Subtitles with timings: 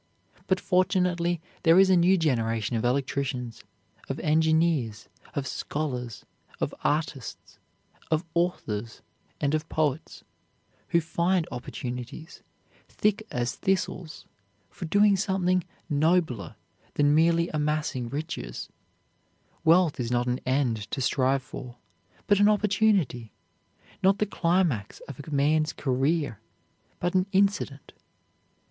[0.47, 3.63] But fortunately there is a new generation of electricians,
[4.09, 6.25] of engineers, of scholars,
[6.59, 7.59] of artists,
[8.09, 9.03] of authors,
[9.39, 10.23] and of poets,
[10.87, 12.41] who find opportunities,
[12.89, 14.25] thick as thistles,
[14.71, 16.55] for doing something nobler
[16.95, 18.69] than merely amassing riches.
[19.63, 21.75] Wealth is not an end to strive for,
[22.25, 23.33] but an opportunity;
[24.01, 26.39] not the climax of a man's career,
[26.99, 27.93] but an incident.